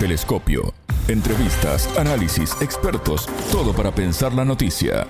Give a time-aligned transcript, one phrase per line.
[0.00, 0.72] Telescopio.
[1.08, 5.06] Entrevistas, análisis, expertos, todo para pensar la noticia.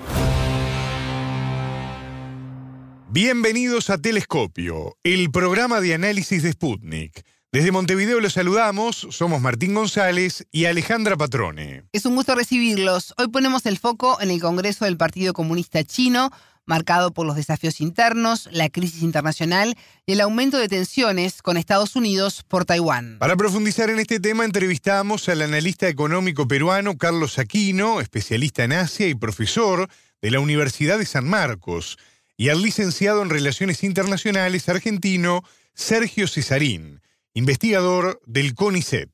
[3.09, 7.23] Bienvenidos a Telescopio, el programa de análisis de Sputnik.
[7.53, 11.85] Desde Montevideo los saludamos, somos Martín González y Alejandra Patrone.
[11.93, 13.13] Es un gusto recibirlos.
[13.17, 16.31] Hoy ponemos el foco en el Congreso del Partido Comunista Chino,
[16.65, 19.75] marcado por los desafíos internos, la crisis internacional
[20.05, 23.17] y el aumento de tensiones con Estados Unidos por Taiwán.
[23.19, 29.07] Para profundizar en este tema entrevistamos al analista económico peruano Carlos Aquino, especialista en Asia
[29.07, 29.89] y profesor
[30.21, 31.97] de la Universidad de San Marcos,
[32.37, 35.43] y al licenciado en Relaciones Internacionales argentino
[35.73, 37.01] Sergio Cesarín,
[37.33, 39.09] investigador del CONICET.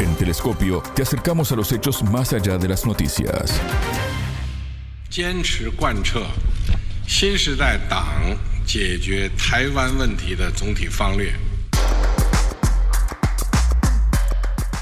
[0.00, 3.60] En Telescopio te acercamos a los hechos más allá de las noticias.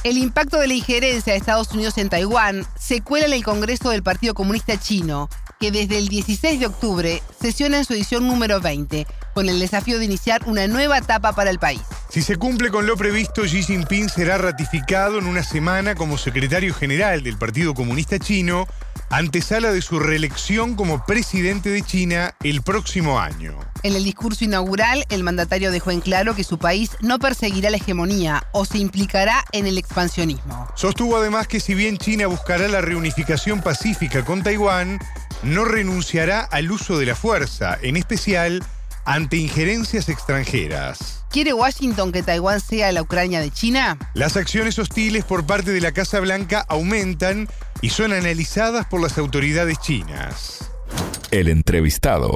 [0.05, 3.89] El impacto de la injerencia de Estados Unidos en Taiwán se cuela en el Congreso
[3.89, 8.61] del Partido Comunista Chino, que desde el 16 de octubre sesiona en su edición número
[8.61, 11.81] 20, con el desafío de iniciar una nueva etapa para el país.
[12.11, 16.75] Si se cumple con lo previsto, Xi Jinping será ratificado en una semana como secretario
[16.75, 18.67] general del Partido Comunista Chino,
[19.11, 23.59] antesala de su reelección como presidente de China el próximo año.
[23.83, 27.77] En el discurso inaugural, el mandatario dejó en claro que su país no perseguirá la
[27.77, 30.69] hegemonía o se implicará en el expansionismo.
[30.75, 34.99] Sostuvo además que si bien China buscará la reunificación pacífica con Taiwán,
[35.43, 38.63] no renunciará al uso de la fuerza, en especial
[39.09, 41.25] ante injerencias extranjeras.
[41.31, 43.97] ¿Quiere Washington que Taiwán sea la Ucrania de China?
[44.13, 47.49] Las acciones hostiles por parte de la Casa Blanca aumentan
[47.81, 50.71] y son analizadas por las autoridades chinas.
[51.31, 52.35] El entrevistado.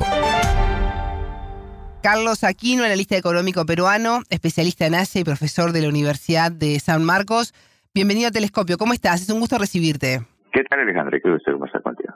[2.02, 7.04] Carlos Aquino, analista económico peruano, especialista en Asia y profesor de la Universidad de San
[7.04, 7.52] Marcos.
[7.92, 8.78] Bienvenido a Telescopio.
[8.78, 9.20] ¿Cómo estás?
[9.20, 10.22] Es un gusto recibirte.
[10.54, 11.18] ¿Qué tal, Alejandro?
[11.22, 12.14] Qué gusto conversar contigo.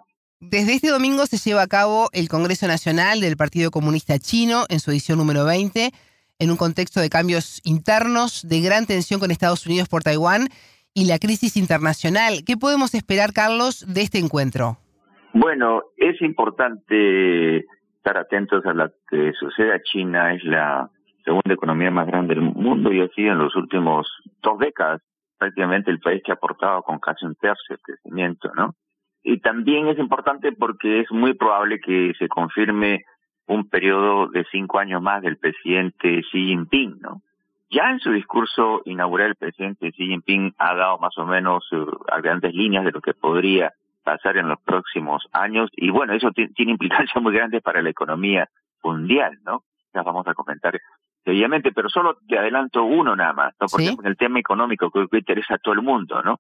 [0.49, 4.79] Desde este domingo se lleva a cabo el Congreso Nacional del Partido Comunista Chino en
[4.79, 5.91] su edición número 20,
[6.39, 10.47] en un contexto de cambios internos, de gran tensión con Estados Unidos por Taiwán
[10.95, 12.45] y la crisis internacional.
[12.47, 14.79] ¿Qué podemos esperar, Carlos, de este encuentro?
[15.35, 20.33] Bueno, es importante estar atentos a lo que sucede a China.
[20.33, 20.89] Es la
[21.25, 24.07] segunda economía más grande del mundo y ha sido en los últimos
[24.43, 25.03] dos décadas
[25.39, 28.77] prácticamente el país que ha aportado con casi un tercio de crecimiento, ¿no?
[29.29, 33.05] Y también es importante porque es muy probable que se confirme
[33.49, 37.23] un periodo de cinco años más del presidente Xi Jinping, ¿no?
[37.69, 41.87] Ya en su discurso inaugural, el presidente Xi Jinping ha dado más o menos uh,
[42.23, 43.73] grandes líneas de lo que podría
[44.05, 48.49] pasar en los próximos años y bueno, eso tiene implicancias muy grandes para la economía
[48.85, 49.65] mundial, ¿no?
[49.93, 50.79] Ya vamos a comentar
[51.25, 53.67] seguidamente, pero solo te adelanto uno nada más, ¿no?
[53.67, 56.39] Porque el tema económico que, que interesa a todo el mundo, ¿no?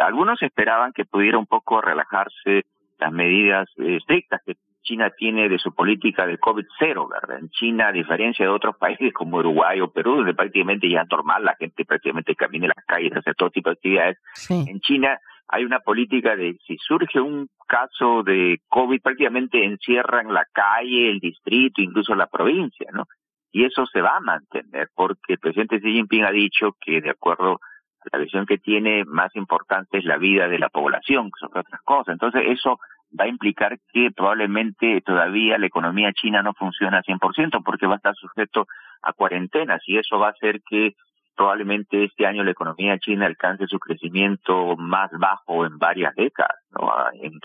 [0.00, 2.64] Algunos esperaban que pudiera un poco relajarse
[2.98, 7.38] las medidas eh, estrictas que China tiene de su política de COVID-0, ¿verdad?
[7.38, 11.10] En China, a diferencia de otros países como Uruguay o Perú, donde prácticamente ya es
[11.10, 14.18] normal, la gente prácticamente camina en las calles, hace todo tipo de actividades.
[14.48, 15.18] En China
[15.48, 21.18] hay una política de si surge un caso de COVID, prácticamente encierran la calle, el
[21.18, 23.04] distrito, incluso la provincia, ¿no?
[23.52, 27.10] Y eso se va a mantener porque el presidente Xi Jinping ha dicho que de
[27.10, 27.58] acuerdo
[28.12, 32.12] la visión que tiene más importante es la vida de la población sobre otras cosas.
[32.12, 32.78] Entonces eso
[33.18, 37.94] va a implicar que probablemente todavía la economía china no funciona al 100% porque va
[37.94, 38.66] a estar sujeto
[39.02, 40.94] a cuarentenas y eso va a hacer que
[41.36, 46.56] probablemente este año la economía china alcance su crecimiento más bajo en varias décadas.
[46.70, 46.92] ¿no?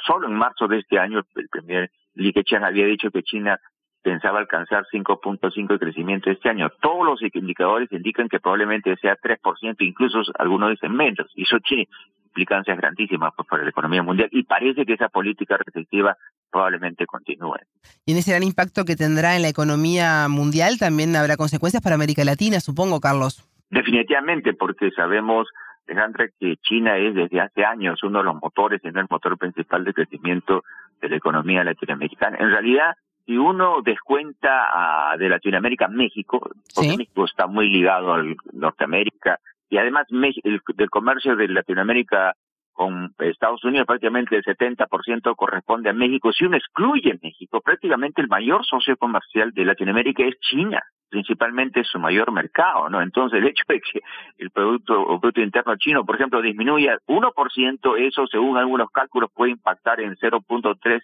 [0.05, 3.59] Solo en marzo de este año el primer Li Keqiang había dicho que China
[4.05, 6.69] pensaba alcanzar 5.5 de crecimiento este año.
[6.79, 11.87] Todos los indicadores indican que probablemente sea 3%, incluso algunos dicen menos, y eso tiene
[12.27, 16.15] implicancias grandísimas pues, para la economía mundial y parece que esa política restrictiva
[16.51, 17.57] probablemente continúe.
[18.05, 21.95] Y en ese gran impacto que tendrá en la economía mundial también habrá consecuencias para
[21.95, 23.43] América Latina, supongo, Carlos.
[23.71, 25.47] Definitivamente, porque sabemos,
[25.87, 29.83] Alejandra, que China es desde hace años uno de los motores, no el motor principal
[29.83, 30.63] de crecimiento
[31.01, 32.37] de la economía latinoamericana.
[32.39, 38.35] En realidad, si uno descuenta a, de Latinoamérica México, porque México está muy ligado al
[38.53, 39.39] Norteamérica,
[39.69, 42.35] y además el, del comercio de Latinoamérica
[42.75, 46.33] con Estados Unidos prácticamente el 70% corresponde a México.
[46.33, 51.99] Si uno excluye México, prácticamente el mayor socio comercial de Latinoamérica es China, principalmente su
[51.99, 53.01] mayor mercado, ¿no?
[53.01, 54.01] Entonces el hecho de que
[54.37, 60.01] el producto producto interno chino, por ejemplo, disminuya 1%, eso según algunos cálculos puede impactar
[60.01, 61.01] en 0.3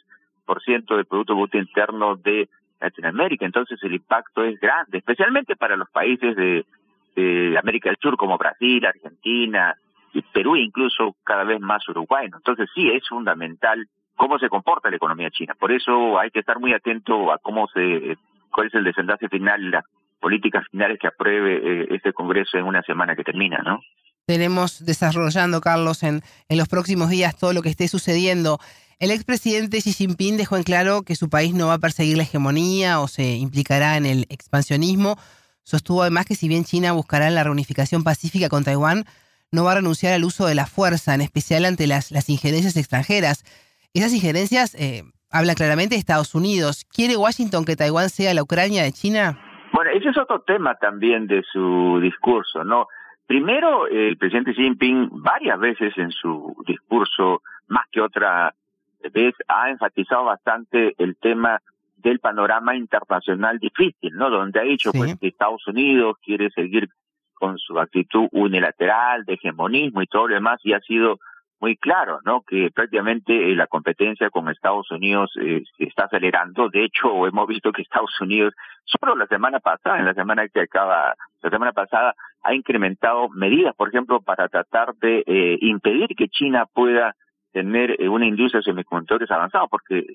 [0.59, 2.50] ciento del Producto Bruto Interno de
[2.81, 3.45] Latinoamérica.
[3.45, 6.65] Entonces el impacto es grande, especialmente para los países de,
[7.57, 9.75] América del Sur como Brasil, Argentina,
[10.13, 12.30] y Perú incluso cada vez más Uruguay.
[12.33, 15.56] Entonces sí es fundamental cómo se comporta la economía china.
[15.59, 18.18] Por eso hay que estar muy atento a cómo se,
[18.51, 19.86] cuál es el desenlace final, las
[20.19, 23.81] políticas finales que apruebe eh, este Congreso en una semana que termina, ¿no?
[24.25, 28.59] Tenemos desarrollando, Carlos, en, en los próximos días todo lo que esté sucediendo.
[29.01, 32.21] El expresidente Xi Jinping dejó en claro que su país no va a perseguir la
[32.24, 35.15] hegemonía o se implicará en el expansionismo.
[35.63, 39.06] Sostuvo además que si bien China buscará la reunificación pacífica con Taiwán,
[39.51, 42.77] no va a renunciar al uso de la fuerza, en especial ante las, las injerencias
[42.77, 43.44] extranjeras.
[43.95, 45.01] Esas injerencias eh,
[45.31, 46.86] hablan claramente de Estados Unidos.
[46.86, 49.42] ¿Quiere Washington que Taiwán sea la Ucrania de China?
[49.74, 52.86] Bueno, ese es otro tema también de su discurso, ¿no?
[53.25, 58.53] Primero, el presidente Xi Jinping varias veces en su discurso, más que otra
[59.13, 61.59] vez, ha enfatizado bastante el tema
[61.98, 64.30] del panorama internacional difícil, ¿no?
[64.30, 66.89] Donde ha dicho pues que Estados Unidos quiere seguir
[67.33, 71.19] con su actitud unilateral de hegemonismo y todo lo demás y ha sido
[71.62, 72.42] muy claro, ¿no?
[72.42, 76.69] Que prácticamente eh, la competencia con Estados Unidos eh, se está acelerando.
[76.69, 78.53] De hecho, hemos visto que Estados Unidos,
[78.83, 83.75] solo la semana pasada, en la semana que acaba, la semana pasada, ha incrementado medidas,
[83.75, 87.15] por ejemplo, para tratar de eh, impedir que China pueda
[87.51, 90.06] tener una industria de semiconductores avanzada, porque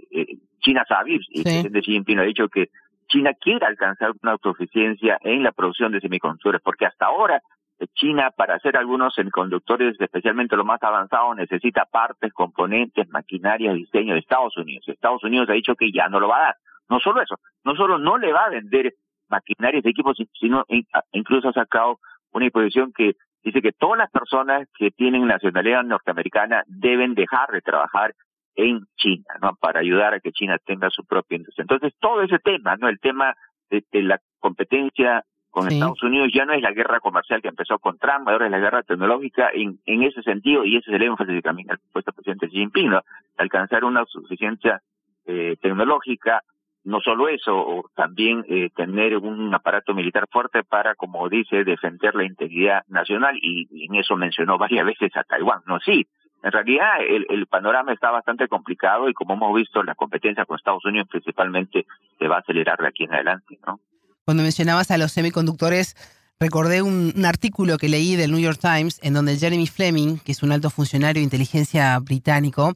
[0.61, 2.71] China sabe, y el presidente Xi Jinping ha dicho que
[3.09, 7.41] China quiere alcanzar una autosuficiencia en la producción de semiconductores, porque hasta ahora
[7.79, 14.15] eh, China para hacer algunos semiconductores, especialmente los más avanzados, necesita partes, componentes, maquinaria, diseño
[14.15, 14.89] de Estados Unidos.
[14.89, 16.57] Estados Unidos ha dicho que ya no lo va a dar.
[16.89, 18.95] No solo eso, no solo no le va a vender
[19.29, 20.65] maquinarias de equipos, sino
[21.13, 21.99] incluso ha sacado
[22.33, 23.17] una disposición que
[23.47, 28.13] dice que todas las personas que tienen nacionalidad norteamericana deben dejar de trabajar
[28.57, 29.55] en China, ¿no?
[29.61, 31.63] Para ayudar a que China tenga su propia industria.
[31.63, 32.89] Entonces, todo ese tema, ¿no?
[32.89, 33.37] El tema
[33.71, 37.99] de, la competencia con Estados Unidos ya no es la guerra comercial que empezó con
[37.99, 41.41] Trump, ahora es la guerra tecnológica en, en ese sentido, y ese es el énfasis
[41.41, 43.01] que puesto el presidente Xi Jinping, ¿no?
[43.37, 44.83] Alcanzar una suficiencia
[45.25, 46.43] eh, tecnológica,
[46.87, 52.25] no solo eso, también eh, tener un aparato militar fuerte para, como dice, defender la
[52.25, 55.81] integridad nacional, y, en eso mencionó varias veces a Taiwán, ¿no?
[55.81, 56.07] Sí,
[56.45, 60.85] en realidad el, panorama está bastante complicado y como hemos visto la competencia con Estados
[60.85, 61.87] Unidos principalmente
[62.19, 63.81] se va a acelerar de aquí en adelante, ¿no?
[64.25, 65.97] Cuando mencionabas a los semiconductores,
[66.39, 70.43] recordé un, artículo que leí del New York Times en donde Jeremy Fleming, que es
[70.45, 72.75] un alto funcionario de inteligencia británico,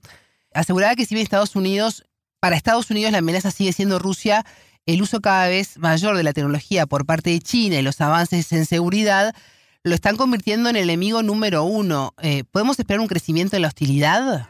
[0.52, 2.04] aseguraba que si bien Estados Unidos,
[2.40, 4.42] para Estados Unidos la amenaza sigue siendo Rusia,
[4.86, 8.52] el uso cada vez mayor de la tecnología por parte de China y los avances
[8.52, 9.32] en seguridad
[9.84, 12.10] lo están convirtiendo en el enemigo número uno.
[12.22, 14.48] Eh, ¿Podemos esperar un crecimiento en la hostilidad?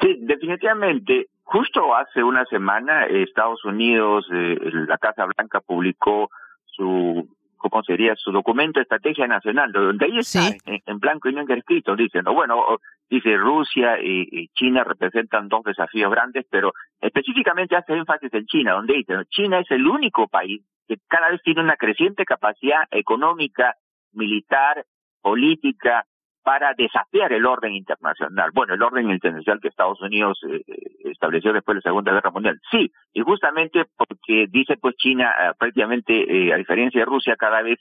[0.00, 1.28] Sí, definitivamente.
[1.44, 4.56] Justo hace una semana Estados Unidos, eh,
[4.88, 6.30] la Casa Blanca publicó
[6.66, 7.28] su
[7.62, 8.14] ¿cómo sería?
[8.16, 12.78] Su documento de estrategia nacional, donde ahí está en, blanco y negro escrito, diciendo, bueno,
[13.08, 18.94] dice Rusia y, China representan dos desafíos grandes, pero específicamente hace énfasis en China, donde
[18.94, 23.76] dice, China es el único país que cada vez tiene una creciente capacidad económica
[24.12, 24.84] militar,
[25.22, 26.04] política,
[26.42, 28.50] para desafiar el orden internacional.
[28.52, 32.30] Bueno, el orden internacional que Estados Unidos eh, eh, estableció después de la Segunda Guerra
[32.30, 32.60] Mundial.
[32.70, 37.78] Sí, y justamente porque dice pues China eh, prácticamente, a diferencia de Rusia, cada vez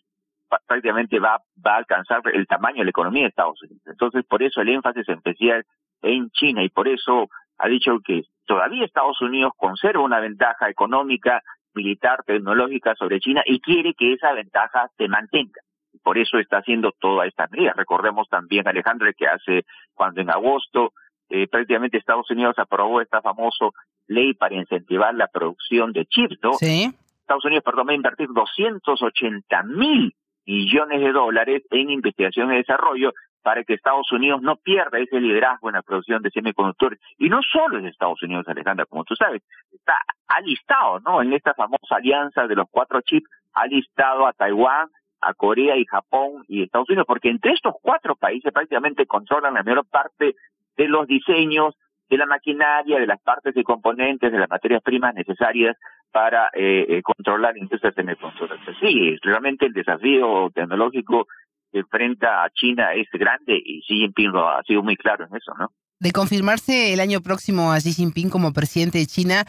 [0.67, 3.81] prácticamente va, va a alcanzar el tamaño de la economía de Estados Unidos.
[3.85, 5.65] Entonces, por eso el énfasis especial
[6.01, 11.41] en China y por eso ha dicho que todavía Estados Unidos conserva una ventaja económica,
[11.73, 15.61] militar, tecnológica sobre China y quiere que esa ventaja se mantenga
[16.03, 17.73] por eso está haciendo toda esta medida.
[17.75, 20.93] Recordemos también, Alejandro, que hace cuando en agosto
[21.29, 23.65] eh, prácticamente Estados Unidos aprobó esta famosa
[24.07, 26.53] ley para incentivar la producción de chips, ¿no?
[26.53, 26.93] Sí.
[27.21, 30.13] Estados Unidos, perdón, va a invertir 280 mil
[30.45, 35.69] millones de dólares en investigación y desarrollo para que Estados Unidos no pierda ese liderazgo
[35.69, 36.99] en la producción de semiconductores.
[37.17, 39.95] Y no solo es Estados Unidos, Alejandra, como tú sabes, está
[40.27, 41.21] alistado, ¿no?
[41.21, 44.89] En esta famosa alianza de los cuatro chips, ha listado a Taiwán,
[45.21, 49.63] a Corea y Japón y Estados Unidos, porque entre estos cuatro países prácticamente controlan la
[49.63, 50.35] mayor parte
[50.77, 51.75] de los diseños,
[52.09, 55.77] de la maquinaria, de las partes y componentes, de las materias primas necesarias
[56.11, 58.59] para eh, eh, controlar industrias semiconductores.
[58.79, 61.27] Sí, realmente el desafío tecnológico
[61.71, 65.35] que enfrenta a China es grande y Xi Jinping lo ha sido muy claro en
[65.37, 65.71] eso, ¿no?
[65.99, 69.45] De confirmarse el año próximo a Xi Jinping como presidente de China,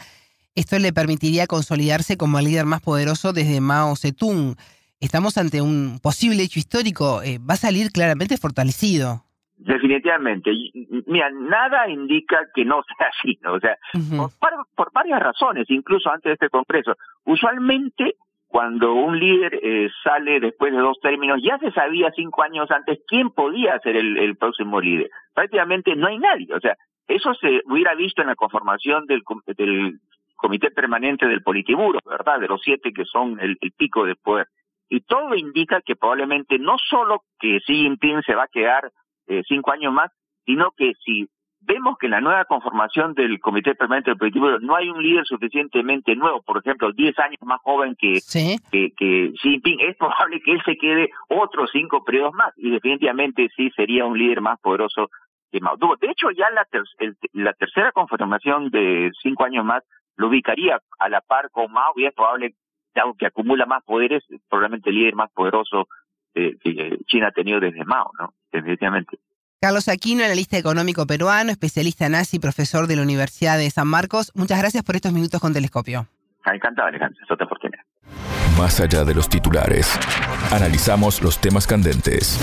[0.55, 4.55] esto le permitiría consolidarse como el líder más poderoso desde Mao Zedong
[5.03, 9.23] estamos ante un posible hecho histórico, eh, va a salir claramente fortalecido.
[9.57, 10.51] Definitivamente.
[11.07, 13.53] Mira, nada indica que no sea así, ¿no?
[13.53, 13.77] O sea,
[14.75, 16.95] por, varias razones, incluso antes de este Congreso.
[17.25, 18.15] Usualmente,
[18.47, 22.99] cuando un líder eh, sale después de dos términos, ya se sabía cinco años antes
[23.07, 25.09] quién podía ser el, el próximo líder.
[25.33, 26.53] Prácticamente no hay nadie.
[26.53, 29.23] O sea, eso se hubiera visto en la conformación del,
[29.57, 29.99] del
[30.43, 32.39] Comité Permanente del Politiburo, ¿verdad?
[32.39, 34.47] De los siete que son el, pico de poder.
[34.89, 38.91] Y todo indica que probablemente no solo que Xi Jinping se va a quedar
[39.27, 40.11] eh, cinco años más,
[40.45, 41.27] sino que si
[41.65, 45.25] vemos que en la nueva conformación del Comité Permanente del Politiburo no hay un líder
[45.25, 48.19] suficientemente nuevo, por ejemplo, diez años más joven que,
[48.71, 52.53] que, que Xi Jinping, es probable que él se quede otros cinco periodos más.
[52.57, 55.09] Y definitivamente sí sería un líder más poderoso
[55.51, 55.77] que Mao.
[55.77, 56.67] De hecho, ya la,
[57.33, 59.83] la tercera conformación de cinco años más
[60.15, 62.55] lo ubicaría a la par con Mao y es probable,
[63.17, 65.87] que acumula más poderes, probablemente el líder más poderoso
[66.33, 68.33] que China ha tenido desde Mao, ¿no?
[68.51, 69.19] Definitivamente.
[69.61, 74.31] Carlos Aquino, analista económico peruano, especialista nazi, profesor de la Universidad de San Marcos.
[74.35, 76.07] Muchas gracias por estos minutos con Telescopio.
[76.43, 77.23] Ah, encantado, Alejandro.
[77.23, 77.83] Es otra oportunidad.
[78.57, 79.97] Más allá de los titulares,
[80.51, 82.39] analizamos los temas candentes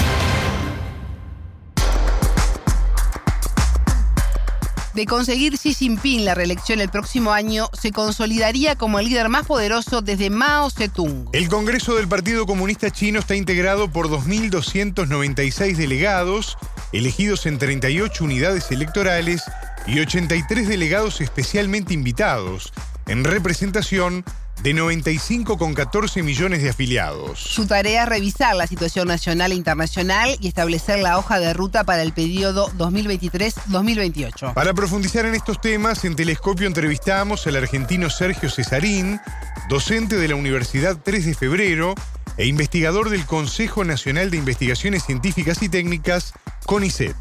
[5.00, 9.46] De conseguir Xi Jinping la reelección el próximo año, se consolidaría como el líder más
[9.46, 11.30] poderoso desde Mao Zedong.
[11.32, 16.58] El Congreso del Partido Comunista Chino está integrado por 2.296 delegados,
[16.92, 19.42] elegidos en 38 unidades electorales
[19.86, 22.70] y 83 delegados especialmente invitados,
[23.06, 24.22] en representación
[24.62, 27.38] de 95,14 millones de afiliados.
[27.38, 31.84] Su tarea es revisar la situación nacional e internacional y establecer la hoja de ruta
[31.84, 34.54] para el periodo 2023-2028.
[34.54, 39.20] Para profundizar en estos temas, en Telescopio entrevistamos al argentino Sergio Cesarín,
[39.68, 41.94] docente de la Universidad 3 de Febrero
[42.36, 46.32] e investigador del Consejo Nacional de Investigaciones Científicas y Técnicas,
[46.66, 47.16] CONICET.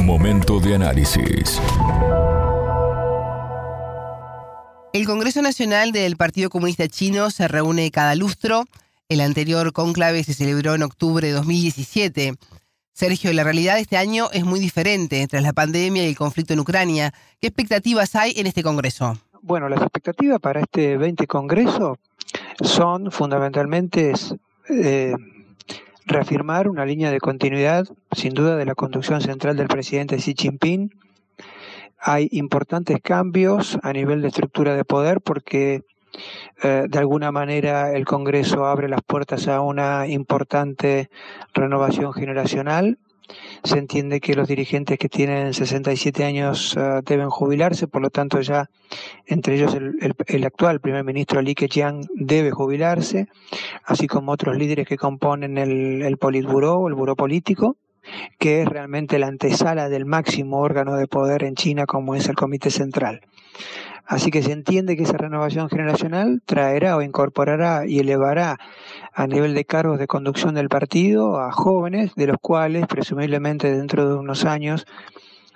[0.00, 1.60] Momento de análisis.
[4.92, 8.64] El Congreso Nacional del Partido Comunista Chino se reúne cada lustro.
[9.08, 12.34] El anterior conclave se celebró en octubre de 2017.
[12.92, 16.52] Sergio, la realidad de este año es muy diferente tras la pandemia y el conflicto
[16.52, 17.14] en Ucrania.
[17.40, 19.16] ¿Qué expectativas hay en este Congreso?
[19.40, 21.96] Bueno, las expectativas para este 20 Congreso
[22.60, 24.12] son fundamentalmente
[24.68, 25.14] eh,
[26.04, 30.90] reafirmar una línea de continuidad, sin duda, de la conducción central del presidente Xi Jinping
[32.02, 35.82] hay importantes cambios a nivel de estructura de poder porque
[36.62, 41.10] eh, de alguna manera el Congreso abre las puertas a una importante
[41.54, 42.98] renovación generacional.
[43.62, 48.40] Se entiende que los dirigentes que tienen 67 años eh, deben jubilarse, por lo tanto
[48.40, 48.68] ya
[49.26, 53.28] entre ellos el, actual primer ministro Li Keqiang debe jubilarse,
[53.84, 57.76] así como otros líderes que componen el, el Politburó, el Buró Político
[58.38, 62.36] que es realmente la antesala del máximo órgano de poder en China como es el
[62.36, 63.22] Comité Central.
[64.06, 68.58] Así que se entiende que esa renovación generacional traerá o incorporará y elevará
[69.12, 74.08] a nivel de cargos de conducción del partido a jóvenes, de los cuales presumiblemente dentro
[74.08, 74.86] de unos años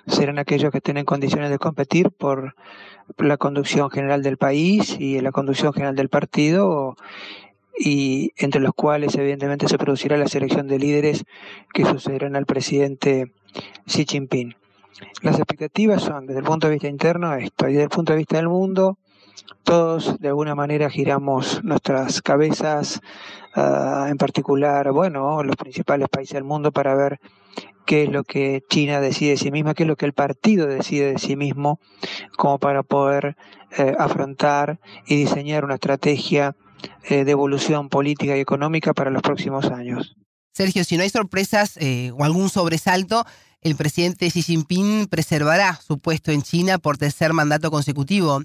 [0.07, 2.55] serán aquellos que estén en condiciones de competir por
[3.17, 6.95] la conducción general del país y la conducción general del partido
[7.77, 11.25] y entre los cuales evidentemente se producirá la selección de líderes
[11.73, 13.31] que sucederán al presidente
[13.85, 14.55] Xi Jinping.
[15.21, 18.17] Las expectativas son, desde el punto de vista interno, esto, y desde el punto de
[18.17, 18.97] vista del mundo,
[19.63, 23.01] todos de alguna manera giramos nuestras cabezas,
[23.55, 27.19] ah, en particular, bueno, los principales países del mundo para ver
[27.85, 30.67] qué es lo que China decide de sí misma, qué es lo que el partido
[30.67, 31.79] decide de sí mismo,
[32.37, 33.37] como para poder
[33.77, 36.55] eh, afrontar y diseñar una estrategia
[37.03, 40.15] eh, de evolución política y económica para los próximos años.
[40.53, 43.25] Sergio, si no hay sorpresas eh, o algún sobresalto,
[43.61, 48.41] el presidente Xi Jinping preservará su puesto en China por tercer mandato consecutivo.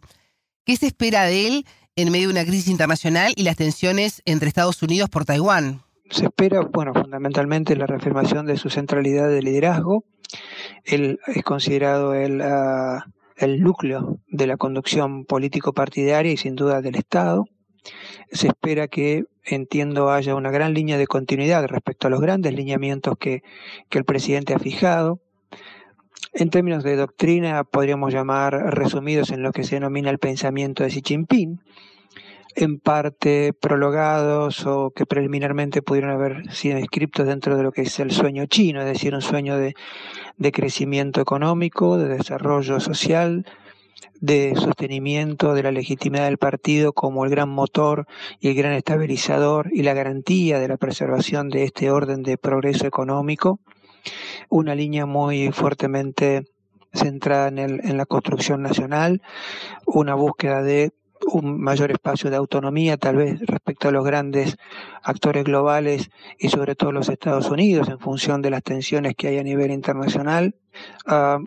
[0.65, 4.49] ¿Qué se espera de él en medio de una crisis internacional y las tensiones entre
[4.49, 5.83] Estados Unidos por Taiwán?
[6.11, 10.05] Se espera, bueno, fundamentalmente la reafirmación de su centralidad de liderazgo.
[10.85, 16.97] Él es considerado el, ah, el núcleo de la conducción político-partidaria y sin duda del
[16.97, 17.47] Estado
[18.31, 23.17] se espera que, entiendo, haya una gran línea de continuidad respecto a los grandes lineamientos
[23.19, 23.43] que,
[23.91, 25.21] el presidente ha fijado.
[26.33, 30.91] En términos de doctrina, podríamos llamar resumidos en lo que se denomina el pensamiento de
[30.91, 31.61] Xi Jinping,
[32.55, 37.99] en parte prologados o que preliminarmente pudieron haber sido inscritos dentro de lo que es
[37.99, 43.45] el sueño chino, es decir, un sueño de crecimiento económico, de desarrollo social,
[44.23, 48.07] de sostenimiento de la legitimidad del partido como el gran motor
[48.39, 52.87] y el gran estabilizador y la garantía de la preservación de este orden de progreso
[52.87, 53.59] económico,
[54.49, 56.45] una línea muy fuertemente
[56.93, 59.23] centrada en, el, en la construcción nacional,
[59.87, 60.93] una búsqueda de
[61.33, 64.57] un mayor espacio de autonomía tal vez respecto a los grandes
[65.03, 69.39] actores globales y sobre todo los Estados Unidos en función de las tensiones que hay
[69.39, 70.55] a nivel internacional,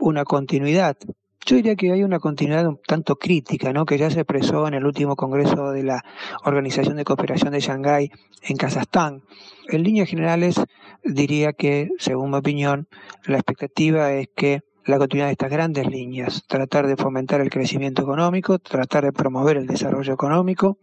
[0.01, 0.98] una continuidad.
[1.46, 3.86] Yo diría que hay una continuidad un tanto crítica, ¿no?
[3.86, 6.04] que ya se expresó en el último Congreso de la
[6.44, 8.10] Organización de Cooperación de Shanghái
[8.42, 9.22] en Kazajstán.
[9.68, 10.56] En líneas generales,
[11.04, 12.88] diría que, según mi opinión,
[13.25, 18.04] la expectativa es que la continuidad de estas grandes líneas, tratar de fomentar el crecimiento
[18.04, 20.77] económico, tratar de promover el desarrollo económico,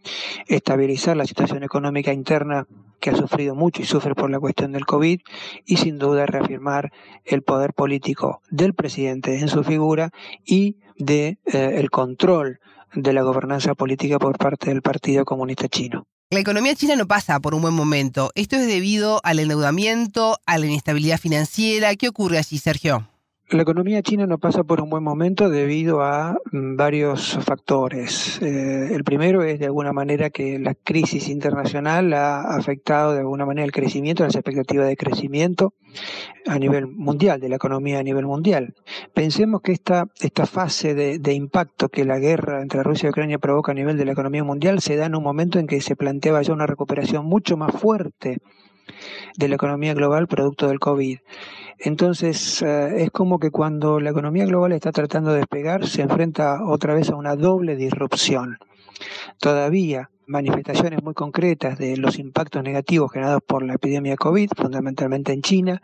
[0.47, 2.67] estabilizar la situación económica interna
[2.99, 5.21] que ha sufrido mucho y sufre por la cuestión del COVID
[5.65, 6.91] y sin duda reafirmar
[7.25, 10.11] el poder político del presidente en su figura
[10.45, 12.59] y de eh, el control
[12.93, 16.05] de la gobernanza política por parte del Partido Comunista Chino.
[16.29, 18.31] La economía china no pasa por un buen momento.
[18.35, 21.95] Esto es debido al endeudamiento, a la inestabilidad financiera.
[21.95, 23.07] ¿Qué ocurre allí, Sergio?
[23.53, 28.41] La economía china no pasa por un buen momento debido a mm, varios factores.
[28.41, 33.45] Eh, el primero es de alguna manera que la crisis internacional ha afectado de alguna
[33.45, 35.75] manera el crecimiento, las expectativas de crecimiento
[36.47, 38.73] a nivel mundial, de la economía a nivel mundial.
[39.13, 43.37] Pensemos que esta, esta fase de, de impacto que la guerra entre Rusia y Ucrania
[43.37, 45.95] provoca a nivel de la economía mundial se da en un momento en que se
[45.95, 48.39] planteaba ya una recuperación mucho más fuerte
[49.37, 51.19] de la economía global producto del COVID.
[51.79, 56.63] Entonces, eh, es como que cuando la economía global está tratando de despegar, se enfrenta
[56.65, 58.57] otra vez a una doble disrupción.
[59.39, 65.41] Todavía manifestaciones muy concretas de los impactos negativos generados por la epidemia COVID, fundamentalmente en
[65.41, 65.81] China,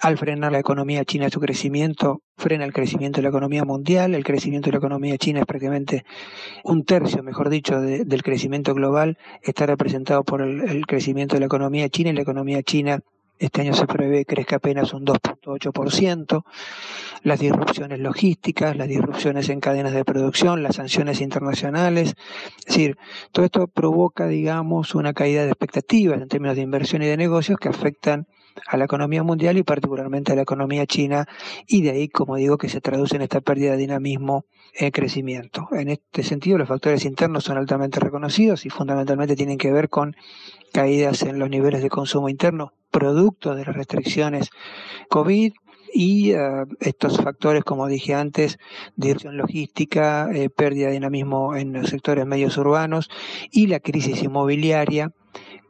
[0.00, 4.14] al frenar la economía china su crecimiento, frena el crecimiento de la economía mundial.
[4.14, 6.04] El crecimiento de la economía china es prácticamente
[6.64, 9.18] un tercio, mejor dicho, del crecimiento global.
[9.42, 13.00] Está representado por el, crecimiento de la economía china y la economía china
[13.38, 16.44] este año se prevé que crezca apenas un 2.8%.
[17.22, 22.14] Las disrupciones logísticas, las disrupciones en cadenas de producción, las sanciones internacionales.
[22.58, 22.98] Es decir,
[23.32, 27.58] todo esto provoca, digamos, una caída de expectativas en términos de inversión y de negocios
[27.58, 28.26] que afectan
[28.66, 31.26] a la economía mundial y particularmente a la economía china
[31.66, 35.68] y de ahí, como digo, que se traduce en esta pérdida de dinamismo en crecimiento.
[35.72, 40.16] En este sentido, los factores internos son altamente reconocidos y fundamentalmente tienen que ver con
[40.72, 44.50] caídas en los niveles de consumo interno producto de las restricciones
[45.08, 45.52] COVID,
[45.92, 46.38] y eh,
[46.80, 48.58] estos factores, como dije antes,
[48.96, 53.10] dirección logística, eh, pérdida de dinamismo en los sectores medios urbanos
[53.50, 55.12] y la crisis inmobiliaria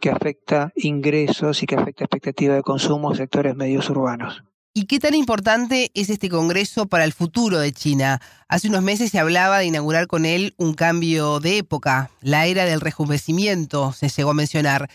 [0.00, 4.42] que afecta ingresos y que afecta expectativa de consumo en sectores medios urbanos.
[4.72, 8.20] ¿Y qué tan importante es este Congreso para el futuro de China?
[8.48, 12.64] Hace unos meses se hablaba de inaugurar con él un cambio de época, la era
[12.64, 14.88] del rejuvenecimiento, se llegó a mencionar.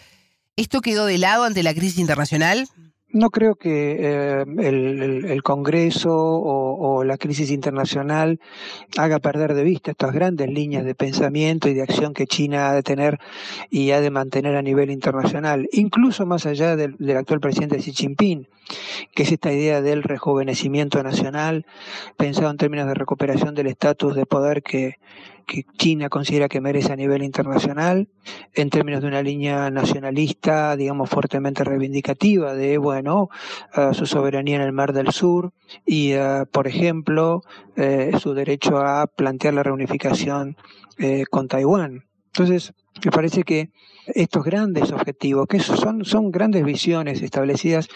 [0.56, 2.70] ¿Esto quedó de lado ante la crisis internacional?
[3.16, 8.42] No creo que eh, el, Congreso o, la crisis internacional
[8.98, 12.74] haga perder de vista estas grandes líneas de pensamiento y de acción que China ha
[12.74, 13.20] de tener
[13.70, 17.94] y ha de mantener a nivel internacional, incluso más allá del, del actual presidente Xi
[17.94, 18.50] Jinping,
[19.14, 21.66] que es esta idea del rejuvenecimiento nacional,
[22.18, 24.96] pensado en términos de recuperación del estatus de poder que,
[25.46, 28.08] que China considera que merece a nivel internacional,
[28.54, 33.30] en términos de una línea nacionalista, digamos, fuertemente reivindicativa de, bueno,
[33.94, 35.52] su soberanía en el Mar del Sur
[35.86, 37.44] y, uh, por ejemplo,
[37.78, 40.58] uh, su derecho a plantear la reunificación
[41.30, 42.06] con Taiwán.
[42.28, 43.70] Entonces, me parece que
[44.08, 47.88] estos grandes objetivos, que son, son grandes visiones establecidas,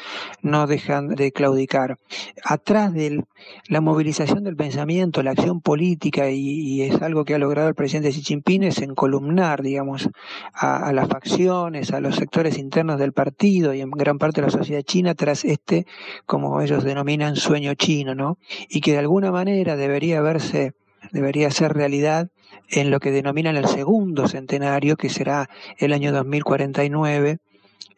[0.42, 1.98] no dejan de claudicar.
[2.44, 3.24] Atrás de
[3.68, 8.10] la movilización del pensamiento, la acción política, y, es algo que ha logrado el presidente
[8.10, 10.10] Xi Jinping, es encolumnar, digamos,
[10.54, 14.48] a, a, las facciones, a los sectores internos del partido y en gran parte de
[14.48, 15.86] la sociedad china tras este,
[16.26, 18.38] como ellos denominan, sueño chino, ¿no?
[18.70, 20.74] Y que de alguna manera debería verse
[21.12, 22.30] debería ser realidad
[22.70, 27.40] en lo que denominan el segundo centenario, que será el año 2049,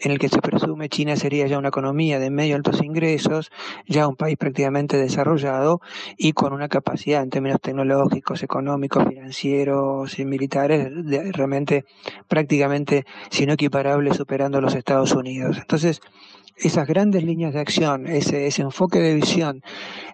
[0.04, 3.52] en el que se presume China sería ya una economía de medio altos ingresos,
[3.86, 5.80] ya un país prácticamente desarrollado
[6.18, 10.90] y con una capacidad en términos tecnológicos, económicos, financieros y militares
[11.34, 11.86] realmente
[12.28, 15.58] prácticamente, si no equiparable, superando a los Estados Unidos.
[15.60, 16.02] Entonces,
[16.62, 19.64] esas grandes líneas de acción, ese, ese enfoque de visión,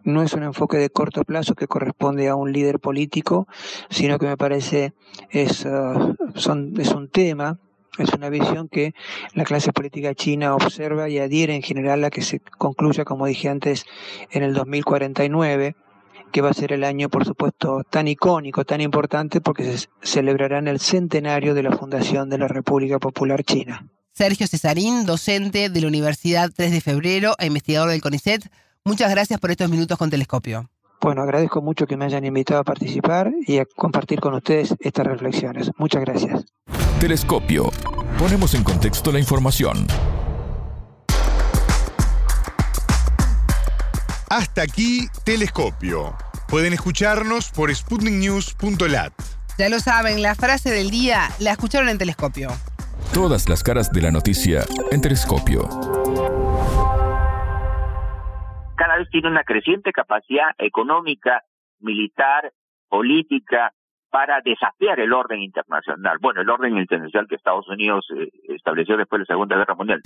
[0.03, 3.47] no es un enfoque de corto plazo que corresponde a un líder político,
[3.89, 4.93] sino que me parece
[5.29, 5.67] es,
[6.35, 7.59] son, es un tema,
[7.97, 8.93] es una visión que
[9.33, 13.49] la clase política china observa y adhiere en general a que se concluya, como dije
[13.49, 13.85] antes,
[14.31, 15.75] en el 2049
[16.31, 20.59] que va a ser el año, por supuesto, tan icónico, tan importante, porque se celebrará
[20.59, 23.87] en el centenario de la fundación de la República Popular China.
[24.17, 28.49] Sergio Cesarín, docente de la Universidad 3 de Febrero e investigador del CONICET.
[28.83, 30.71] Muchas gracias por estos minutos con Telescopio.
[30.99, 35.05] Bueno, agradezco mucho que me hayan invitado a participar y a compartir con ustedes estas
[35.05, 35.69] reflexiones.
[35.77, 36.45] Muchas gracias.
[36.99, 37.69] Telescopio.
[38.17, 39.85] Ponemos en contexto la información.
[44.29, 46.17] Hasta aquí, Telescopio.
[46.47, 49.13] Pueden escucharnos por sputniknews.lat.
[49.59, 52.49] Ya lo saben, la frase del día la escucharon en Telescopio.
[53.13, 55.61] Todas las caras de la noticia en Telescopio.
[58.75, 61.43] Cada vez tiene una creciente capacidad económica,
[61.79, 62.51] militar,
[62.89, 63.73] política,
[64.09, 66.17] para desafiar el orden internacional.
[66.21, 70.01] Bueno, el orden internacional que Estados Unidos eh, estableció después de la Segunda Guerra Mundial.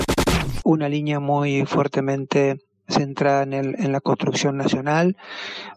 [0.63, 5.17] Una línea muy fuertemente centrada en, el, en la construcción nacional,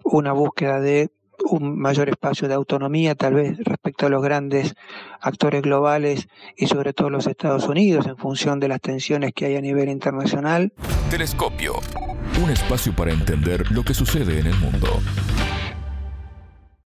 [0.04, 1.10] una búsqueda de
[1.50, 4.74] un mayor espacio de autonomía, tal vez respecto a los grandes
[5.20, 9.56] actores globales y sobre todo los Estados Unidos, en función de las tensiones que hay
[9.56, 10.72] a nivel internacional.
[11.10, 11.74] Telescopio.
[12.42, 15.00] Un espacio para entender lo que sucede en el mundo.